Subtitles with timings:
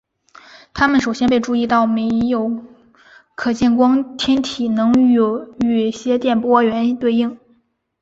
[0.73, 2.63] 它们首先被注意到没有
[3.35, 4.91] 可见光天体能
[5.63, 7.39] 与些电波源对应。